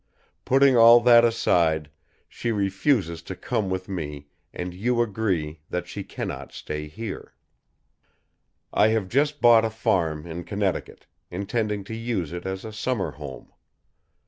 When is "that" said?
1.01-1.23, 5.69-5.87